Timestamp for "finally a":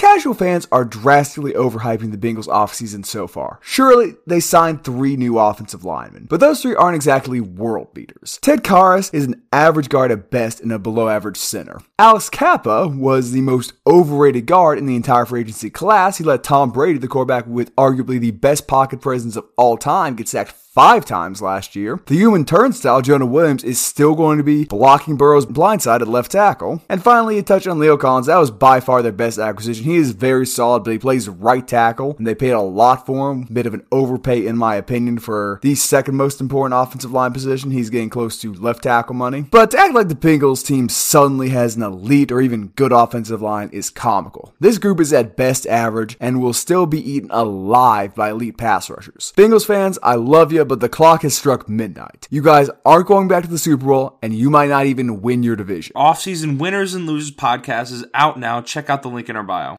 27.02-27.42